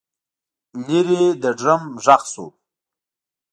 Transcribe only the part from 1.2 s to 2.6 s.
د ډرم غږ شو.